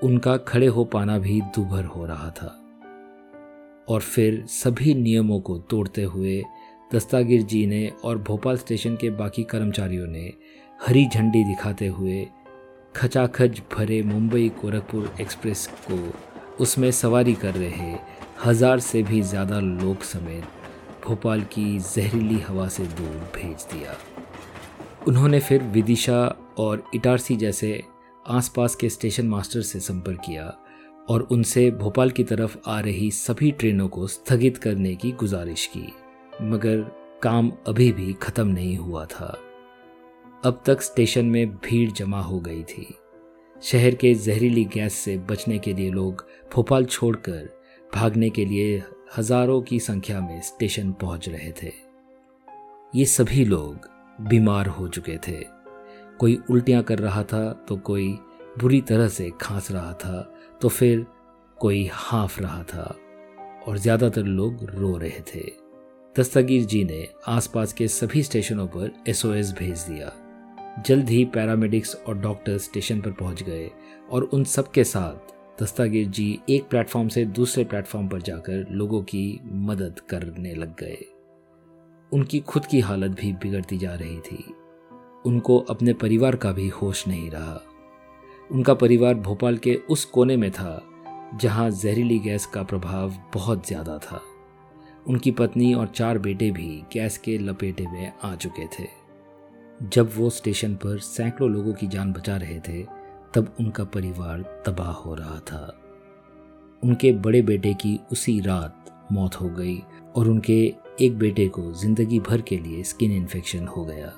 उनका 0.03 0.37
खड़े 0.37 0.67
हो 0.67 0.85
पाना 0.85 1.19
भी 1.19 1.41
दुभर 1.55 1.85
हो 1.85 2.05
रहा 2.07 2.31
था। 2.31 2.57
और 3.89 4.01
फिर 4.01 4.45
सभी 4.47 4.95
नियमों 4.95 5.41
को 5.41 5.59
तोड़ते 5.59 6.03
हुए 6.03 6.43
दस्तागिर 6.95 7.43
जी 7.43 7.67
ने 7.67 7.93
और 8.05 8.19
भोपाल 8.19 8.57
स्टेशन 8.57 8.95
के 8.97 9.11
बाकी 9.11 9.43
कर्मचारियों 9.43 10.07
ने 10.07 10.33
हरी 10.87 11.07
झंडी 11.07 11.45
दिखाते 11.45 11.87
हुए 11.87 12.27
खचाखच 12.97 13.63
भरे 13.75 14.03
मुंबई 14.03 14.49
गोरखपुर 14.63 15.13
एक्सप्रेस 15.21 15.67
को 15.91 15.99
उसमें 16.63 16.91
सवारी 16.91 17.35
कर 17.35 17.55
रहे 17.55 17.95
हज़ार 18.45 18.81
से 18.81 19.03
भी 19.03 19.21
ज़्यादा 19.23 19.61
लोग 19.61 20.03
समेत 20.03 20.45
भोपाल 21.05 21.43
की 21.43 21.79
जहरीली 21.79 22.39
हवा 22.39 22.69
से 22.69 22.85
दूर 22.85 23.17
भेज 23.35 23.67
दिया। 23.73 23.95
उन्होंने 25.09 25.41
फिर 25.41 25.63
विदिशा 25.63 26.21
और 26.59 26.85
इटारसी 26.95 27.37
जैसे 27.37 27.83
आसपास 28.29 28.75
के 28.75 28.89
स्टेशन 28.89 29.27
मास्टर 29.27 29.61
से 29.61 29.81
संपर्क 29.81 30.21
किया 30.27 30.59
और 31.09 31.21
उनसे 31.23 31.71
भोपाल 31.71 32.11
की 32.11 32.25
तरफ़ 32.25 32.57
आ 32.67 32.81
रही 32.81 33.11
सभी 33.11 33.51
ट्रेनों 33.51 33.89
को 33.89 34.07
स्थगित 34.07 34.59
करने 34.59 34.95
की 34.95 35.13
गुजारिश 35.13 35.67
की। 35.67 35.93
मगर 36.43 36.81
काम 37.23 37.53
अभी 37.67 37.93
भी 37.93 38.13
खत्म 38.13 38.47
नहीं 38.49 38.77
हुआ 38.77 39.05
था। 39.05 39.39
अब 40.45 40.63
तक 40.67 40.83
स्टेशन 40.83 41.27
में 41.27 41.57
भीड़ 41.57 41.91
जमा 41.91 42.21
हो 42.21 42.41
गई 42.41 42.63
थी। 42.63 42.95
शहर 43.63 43.95
के 43.95 44.15
जहरीली 44.15 44.65
गैस 44.65 44.95
से 44.95 45.19
बचने 45.19 45.59
के 45.59 45.75
लिए 45.75 45.91
लोग 45.91 46.27
भोपाल 46.55 46.85
छोड़कर 46.85 47.49
भागने 47.95 48.31
के 48.31 48.45
लिए 48.45 48.83
हज़ारों 49.17 49.63
की 49.63 49.81
संख्या 49.81 50.21
में 50.21 50.41
स्टेशन 50.41 50.93
पहुँच 50.93 51.29
रहे 51.29 51.53
थे। 51.63 51.73
ये 52.95 53.05
सभी 53.05 53.45
लोग 53.45 53.89
बीमार 54.29 54.67
हो 54.67 54.89
चुके 54.89 55.17
थे। 55.29 55.60
कोई 56.21 56.39
उल्टियाँ 56.51 56.83
कर 56.83 56.99
रहा 56.99 57.23
था 57.25 57.53
तो 57.69 57.77
कोई 57.79 58.09
बुरी 58.59 58.81
तरह 58.81 59.09
से 59.09 59.31
खांस 59.41 59.71
रहा 59.71 59.93
था 59.95 60.21
तो 60.61 60.69
फिर 60.69 61.07
कोई 61.59 61.89
हाँफ 61.93 62.41
रहा 62.41 62.63
था, 62.65 62.97
और 63.67 63.79
ज़्यादातर 63.79 64.25
लोग 64.25 64.65
रो 64.71 64.97
रहे 64.97 65.21
थे। 65.27 65.41
दस्तगीर 66.17 66.65
जी 66.65 66.83
ने 66.85 67.07
आसपास 67.29 67.73
के 67.73 67.89
सभी 67.89 68.23
स्टेशनों 68.23 68.67
पर 68.67 68.93
एसओएस 69.09 69.53
भेज 69.53 69.81
दिया। 69.81 70.13
जल्द 70.87 71.09
ही 71.09 71.25
पैरामेडिक्स 71.25 71.95
और 71.99 72.19
डॉक्टर 72.19 72.59
स्टेशन 72.59 73.01
पर 73.01 73.13
पहुँच 73.13 73.43
गए, 73.43 73.71
और 74.11 74.23
उन 74.25 74.45
सब 74.47 74.71
के 74.71 74.85
साथ 74.85 75.63
दस्तागीर 75.63 76.09
जी 76.09 76.39
एक 76.51 76.69
प्लेटफॉर्म 76.69 77.09
से 77.09 77.25
दूसरे 77.25 77.65
प्लेटफॉर्म 77.65 78.09
पर 78.09 78.23
जाकर 78.23 78.67
लोगों 78.71 79.03
की 79.03 79.41
मदद 79.45 80.01
करने 80.11 80.55
लग 80.55 80.75
गए। 80.77 81.05
उनकी 82.13 82.41
खुद 82.41 82.67
की 82.67 82.81
हालत 82.81 83.11
भी 83.11 83.33
बिगड़ती 83.35 83.79
जा 83.79 83.95
रही 83.95 84.19
थी। 84.21 84.45
उनको 85.27 85.59
अपने 85.59 85.93
परिवार 85.93 86.37
का 86.37 86.53
भी 86.53 86.69
होश 86.69 87.07
नहीं 87.09 87.31
रहा। 87.31 87.61
उनका 88.51 88.75
परिवार 88.75 89.15
भोपाल 89.15 89.57
के 89.57 89.75
उस 89.75 90.05
कोने 90.05 90.37
में 90.37 90.51
था, 90.51 90.83
जहाँ 91.35 91.71
जहरीली 91.71 92.19
गैस 92.19 92.47
का 92.47 92.63
प्रभाव 92.63 93.15
बहुत 93.35 93.67
ज़्यादा 93.67 93.99
था। 93.99 94.21
उनकी 95.07 95.31
पत्नी 95.31 95.75
और 95.75 95.87
चार 95.87 96.19
बेटे 96.19 96.51
भी 96.51 96.83
गैस 96.93 97.19
के 97.19 97.39
लपेटे 97.39 97.87
में 97.87 98.13
आ 98.25 98.35
चुके 98.35 98.67
थे। 98.67 98.87
जब 99.83 100.11
वो 100.17 100.31
स्टेशन 100.31 100.75
पर 100.75 100.99
सैकड़ों 100.99 101.51
लोगों 101.51 101.73
की 101.73 101.87
जान 101.87 102.13
बचा 102.13 102.37
रहे 102.37 102.59
थे, 102.61 102.83
तब 103.35 103.55
उनका 103.61 103.85
परिवार 103.85 104.63
तबाह 104.67 104.93
हो 104.93 105.15
रहा 105.15 105.39
था। 105.39 105.77
उनके 106.83 107.13
बड़े 107.13 107.43
बेटे 107.43 107.75
की 107.75 107.99
उसी 108.13 108.41
रात 108.41 109.09
मौत 109.13 109.41
हो 109.41 109.49
गई 109.49 109.79
और 110.17 110.29
उनके 110.29 110.75
एक 111.01 111.19
बेटे 111.19 111.49
को 111.49 111.73
ज़िंदगी 111.73 112.21
भर 112.21 112.41
के 112.41 112.59
लिए 112.59 112.83
स्किन 112.83 113.13
इन्फेक्शन 113.13 113.67
हो 113.67 113.85
गया। 113.85 114.13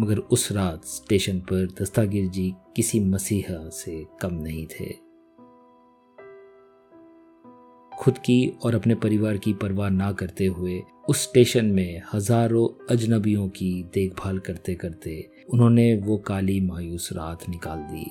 मगर 0.00 0.18
उस 0.18 0.52
रात 0.52 0.84
स्टेशन 0.84 1.38
पर 1.40 1.66
दस्तागिर 1.80 2.28
जी 2.28 2.54
किसी 2.76 3.00
मसीहा 3.00 3.68
से 3.68 4.06
कम 4.20 4.34
नहीं 4.34 4.66
थे। 4.66 4.92
खुद 7.92 8.18
की 8.18 8.52
और 8.64 8.74
अपने 8.74 8.94
परिवार 8.94 9.36
की 9.36 9.52
परवाह 9.52 9.90
ना 9.90 10.12
करते 10.12 10.46
हुए 10.46 10.82
उस 11.08 11.22
स्टेशन 11.22 11.64
में 11.64 12.02
हज़ारों 12.14 12.86
अजनबियों 12.90 13.48
की 13.48 13.84
देखभाल 13.94 14.38
करते 14.38 14.74
करते 14.74 15.30
उन्होंने 15.50 15.94
वो 15.96 16.16
काली 16.16 16.60
मायूस 16.60 17.08
रात 17.12 17.48
निकाल 17.48 17.78
दी। 17.78 18.10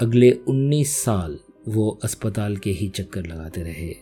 अगले 0.00 0.30
19 0.48 0.96
साल 1.04 1.38
वो 1.68 2.00
अस्पताल 2.04 2.56
के 2.56 2.70
ही 2.70 2.88
चक्कर 2.88 3.26
लगाते 3.26 3.62
रहे। 3.62 3.94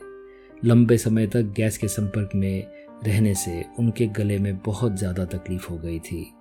लंबे 0.65 0.99
समय 0.99 1.27
तक 1.27 1.43
गैस 1.43 1.79
के 1.79 1.89
संपर्क 1.89 2.31
में 2.35 2.84
रहने 3.07 3.35
से 3.35 3.65
उनके 3.79 4.07
गले 4.07 4.39
में 4.39 4.59
बहुत 4.59 4.97
ज़्यादा 4.97 5.25
तकलीफ़ 5.25 5.69
हो 5.69 5.79
गई 5.79 5.99
थी। 5.99 6.35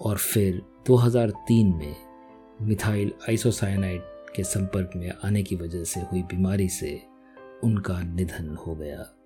और 0.00 0.16
फिर 0.16 0.62
2003 0.86 1.74
में 1.74 1.96
मिथाइल 2.62 3.12
आइसोसाइनाइड 3.28 4.00
के 4.36 4.44
संपर्क 4.44 4.90
में 4.96 5.12
आने 5.24 5.42
की 5.42 5.56
वजह 5.56 5.84
से 5.84 6.00
हुई 6.00 6.22
बीमारी 6.22 6.68
से 6.68 7.02
उनका 7.64 8.02
निधन 8.02 8.56
हो 8.66 8.74
गया। 8.74 9.16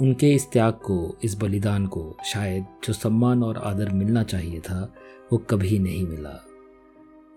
उनके 0.00 0.34
इस 0.34 0.50
त्याग 0.52 0.72
को, 0.72 1.18
इस 1.24 1.34
बलिदान 1.34 1.86
को 1.86 2.16
शायद 2.24 2.66
जो 2.84 2.92
सम्मान 2.92 3.42
और 3.42 3.58
आदर 3.58 3.88
मिलना 3.88 4.22
चाहिए 4.22 4.60
था, 4.60 4.94
वो 5.32 5.38
कभी 5.38 5.78
नहीं 5.78 6.06
मिला। 6.06 6.44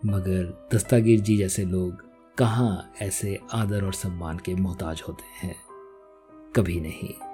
मगर 0.05 0.69
दस्तागिर 0.73 1.19
जी 1.19 1.37
जैसे 1.37 1.65
लोग 1.65 2.03
कहाँ 2.37 2.93
ऐसे 3.01 3.39
आदर 3.53 3.83
और 3.83 3.93
सम्मान 3.93 4.37
के 4.37 4.55
मोहताज 4.55 5.03
होते 5.07 5.47
हैं? 5.47 5.55
कभी 6.55 6.79
नहीं। 6.79 7.30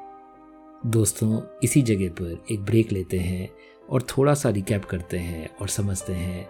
दोस्तों, 0.86 1.42
इसी 1.64 1.82
जगह 1.82 2.10
पर 2.10 2.46
एक 2.52 2.66
ब्रेक 2.66 2.92
लेते 2.92 3.20
हैं 3.20 3.50
और 3.90 4.02
थोड़ा 4.02 4.34
सा 4.34 4.50
रिकैप 4.50 4.86
करते 4.86 5.18
हैं 5.18 5.50
और 5.62 5.68
समझते 5.68 6.14
हैं 6.14 6.50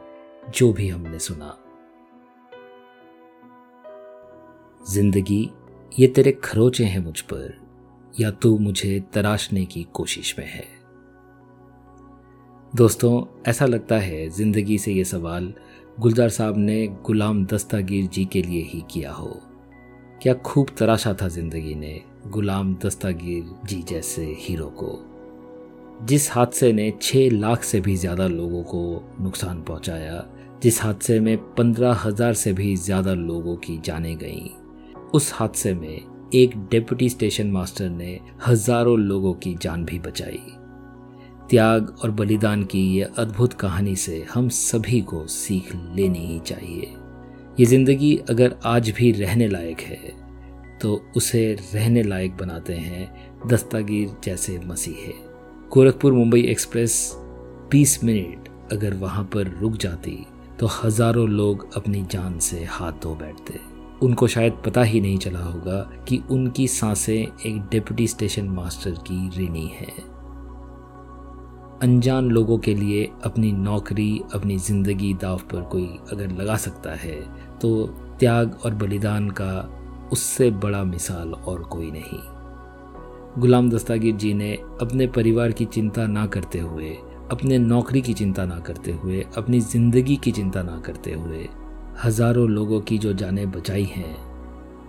जो 0.51 0.73
भी 0.73 0.89
हमने 0.89 1.19
सुना। 1.19 1.57
ज़िंदगी, 4.91 5.51
ये 5.99 6.07
तेरे 6.07 6.31
खरोचे 6.31 6.83
हैं 6.83 6.99
मुझ 6.99 7.19
पर, 7.21 7.57
या 8.19 8.31
तू 8.31 8.57
मुझे 8.57 9.03
तराशने 9.13 9.65
की 9.65 9.87
कोशिश 9.93 10.39
में 10.39 10.45
है? 10.45 10.65
दोस्तों, 12.75 13.43
ऐसा 13.47 13.65
लगता 13.65 13.97
है 13.97 14.29
ज़िंदगी 14.29 14.77
से 14.77 14.91
ये 14.91 15.03
सवाल 15.03 15.53
गुलजार 15.99 16.29
साहब 16.29 16.57
ने 16.57 16.87
गुलाम 16.87 17.45
दस्तागीर 17.45 18.05
जी 18.05 18.25
के 18.25 18.41
लिए 18.41 18.61
ही 18.61 18.83
किया 18.91 19.11
हो। 19.11 19.41
क्या 20.21 20.33
खूब 20.35 20.67
तराशा 20.77 21.13
था 21.13 21.27
ज़िंदगी 21.27 21.73
ने 21.75 22.01
गुलाम 22.27 22.73
दस्तागीर 22.75 23.49
जी 23.67 23.81
जैसे 23.89 24.23
हीरो 24.39 24.67
को, 24.79 24.89
जिस 26.05 26.29
हादसे 26.31 26.71
ने 26.73 26.91
छः 27.01 27.29
लाख 27.31 27.63
से 27.63 27.81
भी 27.81 27.95
ज़्यादा 27.95 28.27
लोगों 28.27 28.63
को 28.63 28.81
नुकसान 29.21 29.61
पहुँचाया, 29.61 30.23
जिस 30.63 30.81
हादसे 30.83 31.19
में 31.19 31.37
पंद्रह 31.53 32.01
हज़ार 32.05 32.33
से 32.33 32.53
भी 32.53 32.75
ज़्यादा 32.75 33.13
लोगों 33.13 33.55
की 33.57 33.77
जाने 33.77 34.15
गईं। 34.15 34.49
उस 35.11 35.31
हादसे 35.33 35.73
में 35.73 36.29
एक 36.35 36.57
डेप्यूटी 36.71 37.09
स्टेशन 37.09 37.51
मास्टर 37.51 37.89
ने 37.89 38.19
हज़ारों 38.47 38.97
लोगों 38.99 39.33
की 39.33 39.55
जान 39.61 39.85
भी 39.85 39.99
बचाई। 39.99 40.41
त्याग 41.49 41.95
और 42.03 42.11
बलिदान 42.11 42.63
की 42.63 42.81
यह 42.97 43.13
अद्भुत 43.17 43.53
कहानी 43.53 43.95
से 43.95 44.25
हम 44.33 44.49
सभी 44.49 45.01
को 45.01 45.25
सीख 45.27 45.75
लेनी 45.75 46.25
ही 46.27 46.39
चाहिए। 46.39 46.95
ये 47.59 47.65
ज़िंदगी 47.65 48.15
अगर 48.29 48.55
आज 48.65 48.89
भी 48.89 49.11
रहने 49.11 49.47
लायक 49.47 49.79
है 49.79 50.11
तो 50.81 50.93
उसे 51.17 51.41
रहने 51.73 52.01
लायक 52.03 52.35
बनाते 52.37 52.73
हैं 52.73 53.07
दस्तागीर 53.47 54.09
जैसे 54.23 54.57
मसीहे 54.59 55.13
गोरखपुर 55.73 56.13
मुंबई 56.13 56.41
एक्सप्रेस 56.41 56.97
20 57.73 58.03
मिनट 58.03 58.49
अगर 58.73 58.93
वहाँ 58.93 59.23
पर 59.23 59.47
रुक 59.61 59.77
जाती 59.77 60.17
तो 60.59 60.67
हज़ारों 60.73 61.27
लोग 61.29 61.67
अपनी 61.75 62.01
जान 62.11 62.37
से 62.39 62.63
हाथ 62.63 62.91
धो 63.03 63.15
बैठते। 63.15 63.59
उनको 64.05 64.27
शायद 64.27 64.61
पता 64.65 64.83
ही 64.83 65.01
नहीं 65.01 65.17
चला 65.17 65.39
होगा 65.39 65.79
कि 66.09 66.21
उनकी 66.31 66.67
साँसें 66.67 67.13
एक 67.13 67.61
डिप्टी 67.71 68.07
स्टेशन 68.07 68.49
मास्टर 68.49 68.91
की 69.09 69.27
ऋणी 69.37 69.67
है। 69.73 69.91
अनजान 71.83 72.29
लोगों 72.31 72.57
के 72.57 72.73
लिए 72.75 73.03
अपनी 73.25 73.51
नौकरी, 73.51 74.21
अपनी 74.33 74.57
ज़िंदगी 74.57 75.13
दाव 75.13 75.41
पर 75.51 75.61
कोई 75.63 75.87
अगर 76.11 76.31
लगा 76.31 76.55
सकता 76.57 76.93
है 76.95 77.19
तो 77.59 77.85
त्याग 78.19 78.57
और 78.65 78.73
बलिदान 78.73 79.29
का 79.31 80.09
उससे 80.11 80.49
बड़ा 80.53 80.83
मिसाल 80.83 81.33
और 81.33 81.61
कोई 81.65 81.91
नहीं। 81.91 82.19
गुलाम 83.41 83.69
दस्तागिर 83.69 84.15
जी 84.15 84.33
ने 84.33 84.53
अपने 84.81 85.07
परिवार 85.07 85.51
की 85.51 85.65
चिंता 85.67 86.05
ना 86.07 86.25
करते 86.27 86.59
हुए, 86.59 86.89
अपने 87.31 87.57
नौकरी 87.59 88.01
की 88.01 88.13
चिंता 88.13 88.45
ना 88.45 88.59
करते 88.59 88.91
हुए, 88.93 89.25
अपनी 89.37 89.59
ज़िंदगी 89.61 90.15
की 90.15 90.31
चिंता 90.31 90.63
ना 90.63 90.79
करते 90.79 91.13
हुए 91.13 91.47
हज़ारों 92.03 92.49
लोगों 92.49 92.79
की 92.81 92.97
जो 92.97 93.13
जानें 93.13 93.49
बचाई 93.51 93.83
हैं, 93.85 94.15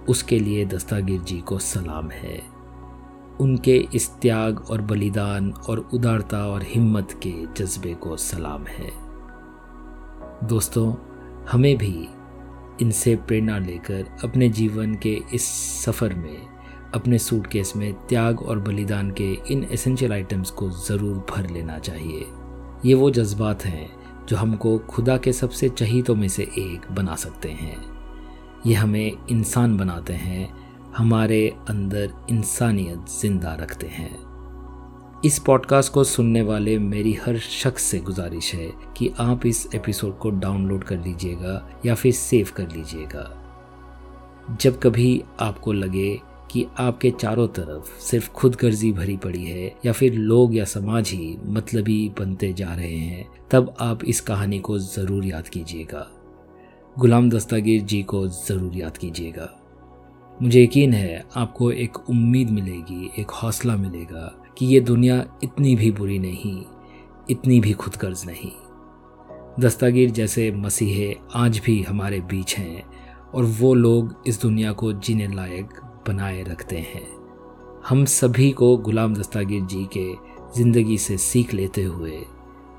उसके 0.07 0.38
लिए 0.38 0.64
दस्तागिर 0.66 1.21
जी 1.21 1.40
को 1.40 1.59
सलाम 1.59 2.11
है। 2.11 2.40
उनके 3.40 3.76
इस 3.95 4.09
त्याग 4.23 4.61
और 4.71 4.80
बलिदान 4.83 5.50
और 5.68 5.88
उदारता 5.95 6.47
और 6.47 6.62
हिम्मत 6.62 7.21
के 7.26 7.33
जज्बे 7.57 7.95
को 7.95 8.16
सलाम 8.16 8.64
है। 8.66 8.90
दोस्तों, 10.49 10.92
हमें 11.50 11.76
भी 11.76 12.09
इनसे 12.83 13.14
प्रेरणा 13.16 13.59
लेकर 13.59 14.04
अपने 14.25 14.49
जीवन 14.49 14.95
के 14.95 15.18
इस 15.35 15.47
सफ़र 15.85 16.14
में, 16.14 16.38
अपने 16.95 17.18
सूटकेस 17.18 17.73
में 17.76 17.92
त्याग 18.09 18.42
और 18.42 18.59
बलिदान 18.59 19.11
के 19.11 19.33
इन 19.50 19.64
एसेंशियल 19.64 20.12
आइटम्स 20.12 20.50
को 20.50 20.71
ज़रूर 20.71 21.26
भर 21.30 21.50
लेना 21.50 21.78
चाहिए। 21.78 22.26
ये 22.85 22.95
वो 22.95 23.11
जज्बात 23.11 23.64
हैं 23.64 23.88
जो 24.26 24.37
हमको 24.37 24.78
खुदा 24.78 25.16
के 25.16 25.33
सबसे 25.33 25.68
चहीतों 25.68 26.14
में 26.14 26.28
से 26.28 26.42
एक 26.42 26.92
बना 26.92 27.14
सकते 27.14 27.49
हैं। 27.50 27.76
ये 28.66 28.75
हमें 28.75 29.12
इंसान 29.30 29.76
बनाते 29.76 30.12
हैं 30.12 30.67
हमारे 30.98 31.54
अंदर 31.68 32.12
इंसानियत 32.30 33.08
ज़िंदा 33.20 33.54
रखते 33.54 33.86
हैं। 33.86 34.10
इस 35.24 35.38
पॉडकास्ट 35.38 35.92
को 35.92 36.04
सुनने 36.04 36.42
वाले 36.42 36.78
मेरी 36.78 37.12
हर 37.12 37.38
शख्स 37.38 37.82
से 37.82 37.98
गुजारिश 37.98 38.54
है 38.54 38.70
कि 38.96 39.10
आप 39.20 39.46
इस 39.46 39.68
एपिसोड 39.74 40.18
को 40.18 40.30
डाउनलोड 40.30 40.84
कर 40.84 40.98
लीजिएगा 40.98 41.70
या 41.86 41.94
फिर 41.94 42.12
सेव 42.12 42.48
कर 42.56 42.68
लीजिएगा। 42.68 43.22
जब 44.60 44.80
कभी 44.80 45.22
आपको 45.40 45.72
लगे 45.72 46.20
कि 46.50 46.66
आपके 46.78 47.10
चारों 47.10 47.48
तरफ़ 47.48 48.00
सिर्फ़ 48.00 48.30
खुद 48.30 48.56
गर्जी 48.60 48.92
भरी 48.92 49.16
पड़ी 49.16 49.44
है 49.44 49.74
या 49.86 49.92
फिर 49.92 50.14
लोग 50.14 50.56
या 50.56 50.64
समाज 50.64 51.10
ही 51.10 51.38
मतलबी 51.46 52.12
बनते 52.18 52.52
जा 52.52 52.74
रहे 52.74 52.96
हैं, 52.96 53.28
तब 53.50 53.74
आप 53.80 54.04
इस 54.04 54.20
कहानी 54.20 54.58
को 54.58 54.78
ज़रूर 54.78 55.24
याद 55.24 55.48
कीजिएगा। 55.48 56.06
गुलाम 56.98 57.30
दस्तागिर 57.30 57.82
जी 57.82 58.02
को 58.02 58.26
ज़रूर 58.26 58.76
याद 58.76 58.96
कीजिएगा। 58.96 59.57
मुझे 60.42 60.62
यकीन 60.62 60.92
है, 60.92 61.25
आपको 61.37 61.71
एक 61.73 61.99
उम्मीद 62.11 62.50
मिलेगी, 62.50 63.11
एक 63.18 63.30
हौसला 63.33 63.76
मिलेगा 63.76 64.26
कि 64.59 64.66
ये 64.66 64.80
दुनिया 64.80 65.25
इतनी 65.45 65.75
भी 65.76 65.90
बुरी 65.90 66.18
नहीं, 66.18 66.62
इतनी 67.30 67.59
भी 67.61 67.73
खुदगर्ज 67.73 68.25
नहीं। 68.26 68.50
दस्तागिर 69.61 70.11
जैसे 70.11 70.50
मसीहे 70.52 71.14
आज 71.37 71.59
भी 71.59 71.80
हमारे 71.83 72.21
बीच 72.23 72.57
हैं 72.57 72.83
और 73.35 73.45
वो 73.61 73.73
लोग 73.75 74.14
इस 74.26 74.40
दुनिया 74.42 74.73
को 74.73 74.92
जीने 74.92 75.26
लायक 75.28 75.80
बनाए 76.09 76.42
रखते 76.42 76.76
हैं। 76.76 77.07
हम 77.88 78.04
सभी 78.04 78.50
को 78.52 78.76
गुलाम 78.78 79.14
दस्तागिर 79.14 79.62
जी 79.62 79.85
के 79.97 80.07
ज़िंदगी 80.57 80.99
से 80.99 81.16
सीख 81.18 81.54
लेते 81.54 81.83
हुए 81.85 82.18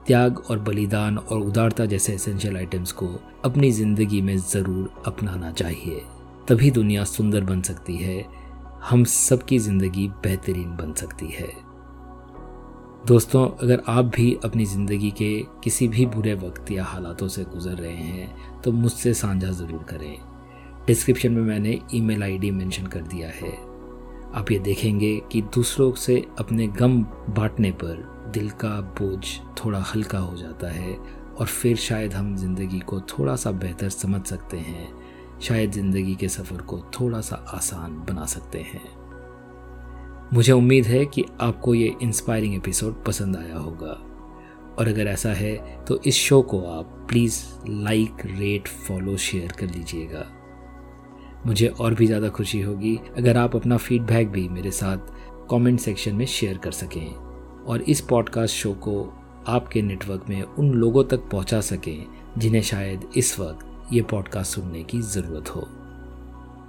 त्याग 0.07 0.39
और 0.49 0.59
बलिदान 0.59 1.17
और 1.17 1.39
उदारता 1.39 1.85
जैसे 1.85 2.13
एसेंशियल 2.13 2.57
आइटम्स 2.57 2.91
को 2.91 3.07
अपनी 3.45 3.71
ज़िंदगी 3.71 4.21
में 4.21 4.37
ज़रूर 4.37 5.03
अपनाना 5.07 5.51
चाहिए। 5.51 6.01
तभी 6.49 6.69
दुनिया 6.71 7.03
सुंदर 7.03 7.43
बन 7.43 7.61
सकती 7.61 7.95
है। 7.97 8.23
हम 8.83 9.03
सबकी 9.05 9.57
ज़िंदगी 9.59 10.07
बेहतरीन 10.23 10.75
बन 10.77 10.93
सकती 10.93 11.27
है। 11.27 11.49
दोस्तों, 13.07 13.45
अगर 13.57 13.81
आप 13.87 14.05
भी 14.05 14.33
अपनी 14.43 14.65
ज़िंदगी 14.65 15.11
के 15.11 15.31
किसी 15.63 15.87
भी 15.87 16.05
बुरे 16.05 16.33
वक्त 16.35 16.71
या 16.71 16.83
हालातों 16.83 17.27
से 17.27 17.43
गुजर 17.43 17.75
रहे 17.75 17.93
हैं 17.93 18.61
तो 18.61 18.71
मुझसे 18.71 19.13
साझा 19.13 19.51
ज़रूर 19.51 19.83
करें। 19.89 20.17
डिस्क्रिप्शन 20.87 21.31
में 21.31 21.41
मैंने 21.43 21.79
ईमेल 21.93 22.23
आईडी 22.23 22.51
मेंशन 22.51 22.87
कर 22.87 23.01
दिया 23.03 23.29
है। 23.29 23.51
आप 24.33 24.51
ये 24.51 24.59
देखेंगे 24.59 25.15
कि 25.31 25.41
दूसरों 25.55 25.91
से 25.97 26.17
अपने 26.39 26.67
गम 26.69 27.01
बांटने 27.29 27.71
पर 27.73 28.03
दिल 28.33 28.49
का 28.61 28.79
बोझ 28.99 29.23
थोड़ा 29.57 29.83
हल्का 29.93 30.19
हो 30.19 30.35
जाता 30.37 30.71
है 30.71 30.97
और 31.39 31.45
फिर 31.47 31.75
शायद 31.77 32.13
हम 32.13 32.35
ज़िंदगी 32.35 32.79
को 32.79 32.99
थोड़ा 33.09 33.35
सा 33.35 33.51
बेहतर 33.53 33.89
समझ 33.89 34.25
सकते 34.27 34.57
हैं। 34.59 34.87
शायद 35.41 35.71
ज़िंदगी 35.71 36.15
के 36.15 36.29
सफ़र 36.29 36.61
को 36.61 36.77
थोड़ा 36.99 37.21
सा 37.21 37.35
आसान 37.47 37.97
बना 38.05 38.25
सकते 38.25 38.59
हैं। 38.63 38.81
मुझे 40.33 40.51
उम्मीद 40.53 40.85
है 40.85 41.05
कि 41.05 41.25
आपको 41.41 41.73
ये 41.75 41.93
इंस्पायरिंग 42.01 42.55
एपिसोड 42.55 43.03
पसंद 43.05 43.37
आया 43.37 43.57
होगा। 43.57 43.97
और 44.79 44.87
अगर 44.87 45.07
ऐसा 45.07 45.29
है 45.29 45.55
तो 45.85 45.99
इस 46.07 46.15
शो 46.15 46.41
को 46.41 46.61
आप 46.69 46.95
please 47.09 47.43
like 47.69 48.25
rate 48.25 48.67
follow 48.67 49.15
share 49.17 49.51
कर 49.51 49.67
लीजिएगा। 49.67 50.25
मुझे 51.45 51.67
और 51.67 51.93
भी 51.93 52.07
ज़्यादा 52.07 52.29
खुशी 52.29 52.61
होगी 52.61 52.99
अगर 53.17 53.37
आप 53.37 53.55
अपना 53.55 53.77
फीडबैक 53.77 54.29
भी 54.29 54.47
मेरे 54.49 54.71
साथ 54.71 55.13
कमेंट 55.51 55.79
सेक्शन 55.79 56.15
में 56.15 56.25
शेयर 56.25 56.57
कर 56.57 56.71
सकें। 56.71 57.13
और 57.65 57.81
इस 57.81 58.01
पॉडकास्ट 58.01 58.55
शो 58.55 58.73
को 58.73 59.01
आपके 59.47 59.81
नेटवर्क 59.81 60.25
में 60.29 60.41
उन 60.41 60.71
लोगों 60.71 61.03
तक 61.03 61.29
पहुँचा 61.31 61.61
सकें 61.61 62.05
जिन्हें 62.37 62.61
शायद 62.61 63.09
इस 63.17 63.39
वक्त 63.39 63.65
ये 63.93 64.01
पॉडकास्ट 64.01 64.55
सुनने 64.55 64.83
की 64.83 65.01
ज़रूरत 65.01 65.49
हो। 65.49 65.67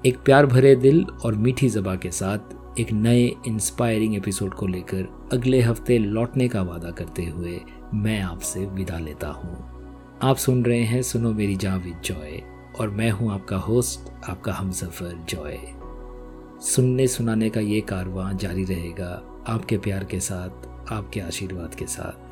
एक 0.07 0.19
प्यार 0.19 0.47
भरे 0.47 0.77
दिल 0.77 1.05
और 1.25 1.35
मीठी 1.35 1.69
जबा 1.69 1.95
के 1.95 2.11
साथ 2.11 2.39
एक 2.81 2.93
नए 2.93 3.37
इंस्पायरिंग 3.47 4.15
एपिसोड 4.15 4.55
को 4.55 4.67
लेकर 4.67 5.29
अगले 5.33 5.61
हफ़्ते 5.61 5.99
लौटने 5.99 6.49
का 6.49 6.63
वादा 6.63 6.91
करते 6.91 7.25
हुए 7.25 7.61
मैं 7.95 8.21
आपसे 8.21 8.67
विदा 8.67 8.99
लेता 8.99 9.29
हूँ। 9.29 9.57
आप 10.23 10.37
सुन 10.37 10.65
रहे 10.65 10.83
हैं 10.83 11.03
सुनो 11.03 11.33
मेरी 11.33 11.57
जहाँ 11.57 11.79
विद 11.79 12.01
जॉय 12.05 12.43
और 12.81 12.91
मैं 12.91 13.11
हूँ 13.11 13.33
आपका 13.33 13.57
होस्ट 13.57 14.31
आपका 14.31 14.53
हम 14.53 14.71
सफ़र 14.71 15.27
जॉय। 15.29 15.59
सुनने 16.61 17.07
सुनाने 17.07 17.51
का 17.51 17.61
ये 17.61 17.81
कारवां 17.81 18.37
जारी 18.37 18.65
रहेगा 18.65 19.43
आपके 19.49 19.79
प्यार 19.79 20.05
के 20.05 20.21
साथ, 20.21 20.51
आपके 20.93 21.21
आशीर्वाद 21.21 21.75
के 21.75 21.87
साथ। 21.87 22.30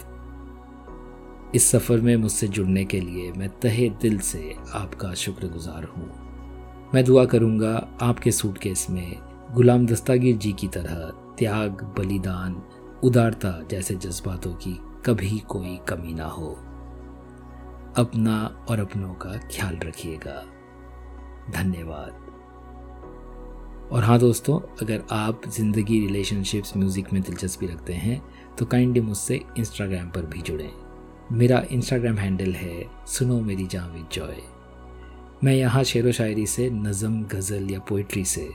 इस 1.55 1.71
सफ़र 1.71 2.00
में 2.00 2.17
मुझसे 2.17 2.47
जुड़ने 2.49 2.85
के 2.85 3.00
लिए 3.00 3.31
मैं 3.33 3.49
तहे 3.61 3.88
दिल 4.02 4.19
से 4.19 4.55
आपका 4.75 5.12
शुक्रगुजार 5.14 5.85
हूँ। 5.85 6.90
मैं 6.95 7.05
दुआ 7.05 7.25
करूँगा 7.25 7.73
आपके 8.02 8.31
सूटकेस 8.33 8.87
में 8.90 9.17
गुलाम 9.55 9.87
दस्तागिर 9.87 10.37
जी 10.37 10.52
की 10.52 10.69
तरह 10.69 11.11
त्याग, 11.38 11.83
बलिदान, 11.99 12.62
उदारता 13.05 13.52
जैसे 13.71 13.95
जज्बातों 13.95 14.52
की 14.55 14.78
कभी 15.07 15.38
कोई 15.49 15.78
कमी 15.88 16.14
ना 16.14 16.26
हो। 16.26 16.49
अपना 17.97 18.67
और 18.71 18.81
अपनों 18.81 19.14
का 19.14 19.37
ख्याल 19.52 19.78
रखिएगा। 19.85 20.43
धन्यवाद। 21.52 22.26
और 23.93 24.05
हाँ 24.05 24.19
दोस्तों, 24.19 24.59
अगर 24.83 25.05
आप 25.11 25.49
ज़िंदगी 25.49 26.00
रिलेशनशिप्स 26.00 26.76
म्यूज़िक 26.76 27.12
में 27.12 27.23
दिलचस्पी 27.23 27.67
रखते 27.67 27.93
हैं 27.95 28.21
तो 28.59 28.67
काइंडली 28.67 29.00
मुझसे 29.00 29.40
इंस्टाग्राम 29.59 30.11
पर 30.11 30.26
भी 30.26 30.43
जुड़ें। 30.43 30.88
मेरा 31.32 31.64
इंस्टाग्राम 31.70 32.16
हैंडल 32.16 32.52
है 32.52 32.85
सुनो 33.06 33.40
मेरी 33.40 33.66
जावी 33.66 34.04
जॉय। 34.12 34.37
मैं 35.44 35.54
यहाँ 35.54 35.85
शेर 35.85 36.08
व 36.08 36.12
शायरी 36.12 36.47
से, 36.47 36.70
नज़म, 36.70 37.23
गज़ल 37.23 37.70
या 37.70 37.80
पोइट्री 37.80 38.25
से 38.25 38.50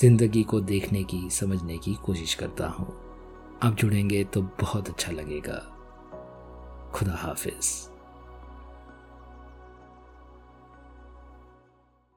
ज़िंदगी 0.00 0.42
को 0.42 0.60
देखने 0.60 1.04
की, 1.04 1.30
समझने 1.30 1.78
की 1.78 1.94
कोशिश 1.94 2.34
करता 2.34 2.66
हूँ। 2.66 2.94
आप 3.62 3.74
जुड़ेंगे 3.74 4.24
तो 4.24 4.42
बहुत 4.42 4.88
अच्छा 4.88 5.12
लगेगा। 5.12 5.58
खुदा 6.94 7.12
हाफिज़। 7.12 7.91